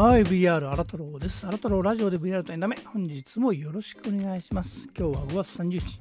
[0.00, 1.44] はい、VR 荒太郎です。
[1.44, 4.88] 荒太郎ラジオで VR とエンタメ、本日もよろしくお願いします。
[4.96, 6.00] 今日は5月30日、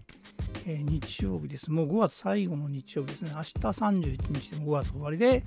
[0.68, 1.72] えー日曜日です。
[1.72, 3.32] もう5月最後の日曜日ですね。
[3.34, 5.44] 明日31日でも5月終わりで、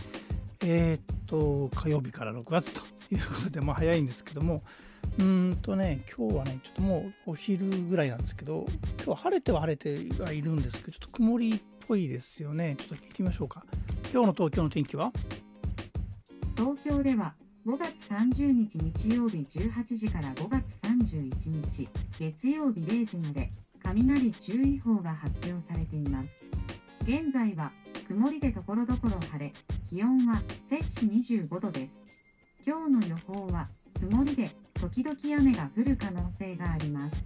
[0.65, 2.81] えーっと、火曜日から6月と
[3.15, 4.65] いうことで、まあ早いんですけども、
[5.21, 12.75] うんとね、今日はね、ちょっともうお昼ぐらいなんですけど、今日は晴れては晴れてはいるんですけど、ちょっと曇りっぽいですよね。
[12.77, 13.65] ちょっと聞いてみましょうか。
[14.13, 15.13] 今日の東京の天気は？
[16.57, 17.35] 東京では
[17.67, 21.87] 5月30日日曜日18時から5月31日
[22.19, 23.51] 月曜日0時まで
[23.83, 26.43] 雷注意報が発表されています。
[27.03, 27.71] 現在は
[28.09, 29.53] 曇りでところどころ晴れ、
[29.91, 32.03] 気温は摂氏25度です。
[32.67, 33.69] 今日の予報は
[34.01, 34.51] 曇りで
[34.81, 37.25] 時々雨が降る可能性があります。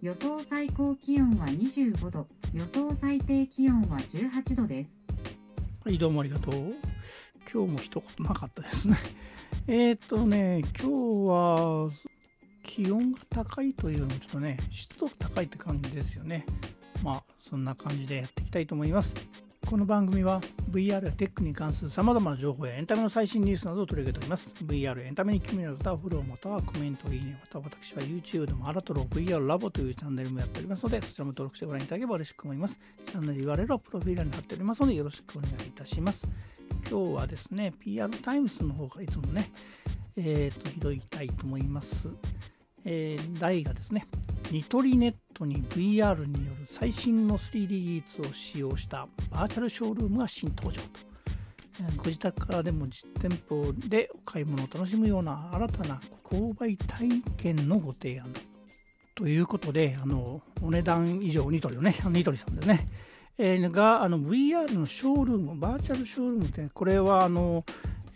[0.00, 5.00] 予想最高気温は25度、予想最低気温は18度です。
[5.84, 6.74] はい、どうもありがとう。
[7.52, 8.96] 今日も一言なかったですね。
[9.66, 11.88] えっとね、今日は
[12.62, 16.46] 気温が高いというよりもちょっとね、湿度が高いって感じですよね。
[17.02, 19.14] まあ、そんな感じでやっていきたいと思います。
[19.74, 24.54] この番組は VR やテックに関する様々な情報やエンタメの最新ニュースなどを取り上げております。
[24.64, 32.78] VR エンタメに興味のある方はフォローまたはコメント、いいね、または私は YouTube でもアラトロ VR ラボというチャンネルもやっておりますので、そちらも登録してご覧いただければ嬉しく思います。
[33.04, 36.28] チャンネル URL はプロフィール欄に貼っておりますので、よろしくお願いいたします。
[36.88, 39.50] 今日はですね、PR タイムスの方からいつもね、
[40.16, 42.08] えー、と、拾いたいと思います。
[42.84, 44.06] えー題がですね、
[44.50, 50.88] ニトリネットに VR による最新の 3D 技術を使用したバーチャルショールームが新登場と。
[51.80, 58.32] えーご自宅からでも実店舗でお買い物を楽しむような新たな購買体験のご提案
[59.16, 62.88] ということで、あのお値段以上ニトリのね、 ニトリさんですね、
[63.38, 67.64] えーがあの VR のショールーム、バーチャルショールームって、これはあの、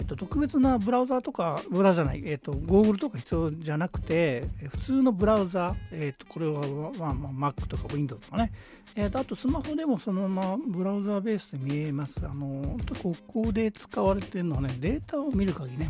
[0.00, 6.62] えっと、特別なブラウザーとか、ブラウザじゃない、えっと、ゴーグルとか必要じゃなくて、普通のブラウザー、えっと、これは、
[6.98, 8.53] まあまあ、Mac とか Windows とかね、
[8.94, 12.20] えっと、あとスマホでもそのままブラウザーベースで見えます。
[12.25, 15.88] あの、ここで使われてるのはね、データを見る限りね、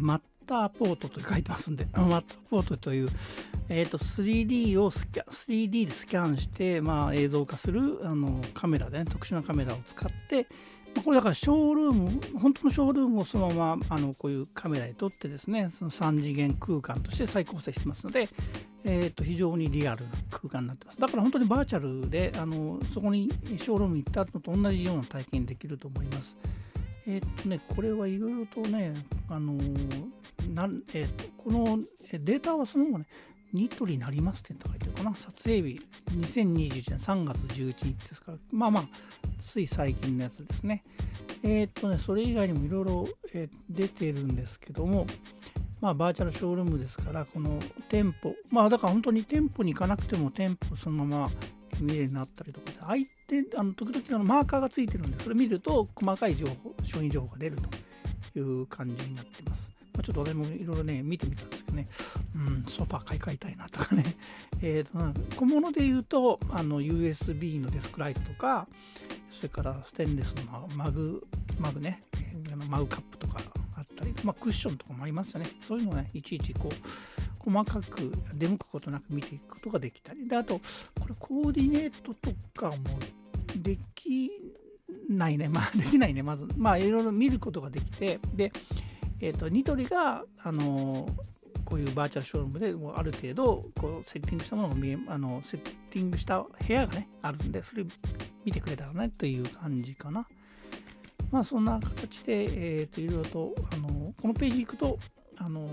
[0.49, 3.11] ターポートと書いてますんで、 マッターポートという、
[3.69, 10.47] えー、と 3D をスキャ 3D でスキャンして、まあ、映像化するあのカメラでね特殊なカメラを使って、
[10.95, 18.27] まあこれだからショールーム本当のショールームをそのままあのこういうカメラで撮ってですねその3次元空間として再構成してますので、
[18.85, 26.37] えー、と非常にリアルな空間になってますだから本当にバーチャルであのそこにショールーム行ったのと同じような体験できると思います。
[27.07, 28.93] えっとね、これはいろいろとね、
[29.31, 30.18] あのー
[30.59, 31.79] なんえーっとこの
[32.13, 33.07] データはそのままね、
[33.53, 35.81] ニトリになりますって書いてるかな、撮影日、
[36.11, 38.85] 2021年3月11日ですから、まあまあ、
[39.41, 40.83] つい最近のやつですね。
[41.45, 43.09] えーっとね、それ以外にもいろいろ
[43.71, 45.07] 出てるんですけども、
[45.81, 51.31] まあ、バーチャルショールームですから、この店舗、まあ、だから本当に店舗に行かなくても店舗そのまま
[51.81, 57.59] 見れるようになったりとかで、相手、あの時々あのマーカーがついてるんで、それ見ると細かい情報、商品情報が出る
[58.35, 59.78] という感じになってます。
[59.99, 61.89] まあ、ちょっと私もいろいろね、見てみたんですけどね、
[62.37, 64.05] うん、ソファー買い替えたいなとかね、
[64.63, 68.69] えーと小物で言うと、あの USB のデスクライトとか、
[69.29, 71.27] それからステンレスのマグ、
[71.59, 72.05] マグね、
[72.69, 73.41] マグカップとか
[73.77, 75.47] あったり、まあ、クッションとかもありますよね。
[75.67, 80.61] そういうのをね、いちいちこう、細かく出向くことなく見ていくことができたり、で、あと、
[81.01, 82.77] これコーディネートとかも
[83.57, 84.31] でき
[85.09, 85.49] ないね。
[85.49, 86.23] まあ、できないね。
[86.23, 88.53] まず、まあ、いろいろ見ることができて、で、
[89.21, 91.09] えっ、と、ニトリが、あの
[91.69, 97.85] こういうバーチャルショールームでもある程度こうセッティングしたものが見えあのセッティングした部屋がねあるんでそれ
[98.43, 100.27] 見てくれたらねという感じかな。
[101.31, 102.45] まあそんな形で、
[102.81, 104.99] えー、といろいろとあのこのページ行くと
[105.37, 105.69] あの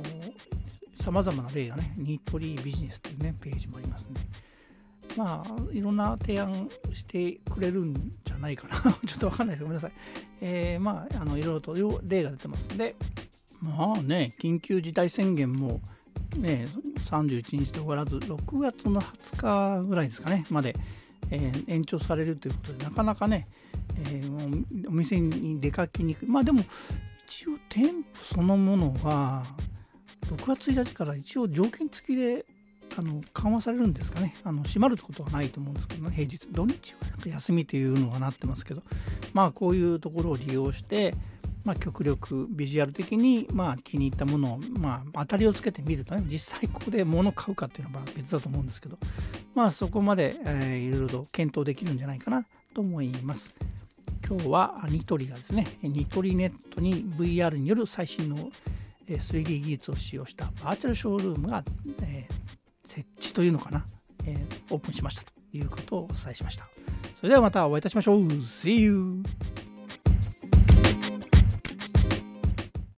[1.00, 4.19] さまざまな例がねニトリビジネスというねページもありますね。
[5.16, 7.94] まあいろんな提案してくれるん
[8.25, 8.81] じゃないかな。
[9.07, 9.63] ちょっとわかんないです。
[9.63, 9.94] ごめんなさい。
[10.41, 12.98] えーまああのいろいろと例が出てますんで
[13.62, 15.81] まあね、緊急事態宣言も、
[16.38, 16.68] ね、
[17.04, 20.75] 31日で終わらず、6月の20日ぐらいですかね、まで、
[21.31, 23.48] えー延長されるということで、なかなかね、
[24.07, 26.30] えーお店に出かけにくい。
[26.30, 26.62] まあでも、
[27.28, 28.04] 一応店舗
[28.36, 29.44] そのものは、
[30.28, 32.46] 6月1日から一応条件付きで
[32.98, 38.84] あの緩和されるんですかねあの閉まることはないと思うんですけど、ね、平日土日はなんか休みというのがなってますけど
[39.34, 41.13] まあこういうところを利用して
[41.65, 48.97] まあ、極力ビジュアル的にまあ気に入ったものを、まあ、当たりをつけてみるとね実際ここで物を買うかっていうのは別だと思うんですけど
[49.56, 53.53] まあそこまで、えーいろいろと検討できるんじゃないかなと思います
[54.27, 58.51] 今日はニトリがですねニトリネットに VR による最新の
[59.07, 61.63] 3D 技術を使用したバーチャルショールームが、
[62.01, 63.85] えー、設置というのかな、
[64.25, 66.67] えー、オープンしましたということをお伝えしました。
[67.15, 68.21] それではまたお会いいたしましょう。
[68.21, 69.23] See you!